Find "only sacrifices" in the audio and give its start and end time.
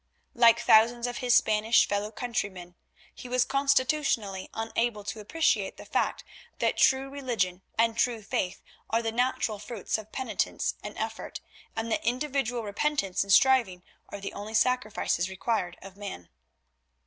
14.33-15.29